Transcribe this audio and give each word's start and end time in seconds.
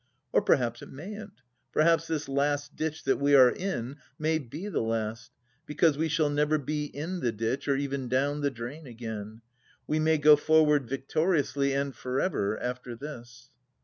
Or 0.33 0.41
perhaps 0.41 0.81
it 0.81 0.89
mayn't!... 0.89 1.41
Perhaps 1.71 2.07
this 2.07 2.27
Last 2.27 2.75
Ditch 2.75 3.03
that 3.03 3.17
we 3.19 3.35
are 3.35 3.51
in, 3.51 3.97
may 4.17 4.39
be 4.39 4.67
The 4.67 4.81
Last— 4.81 5.29
because 5.67 5.95
we 5.95 6.09
shall 6.09 6.31
never 6.31 6.57
be 6.57 6.85
in 6.85 7.19
the 7.19 7.31
ditch, 7.31 7.67
or 7.67 7.75
even 7.75 8.07
down 8.07 8.41
the 8.41 8.49
drain 8.49 8.87
again! 8.87 9.41
We 9.85 9.99
may 9.99 10.17
go 10.17 10.35
forward 10.35 10.89
victoriously, 10.89 11.73
and 11.73 11.95
for 11.95 12.19
ever, 12.19 12.59
after 12.59 12.95
this 12.95 13.51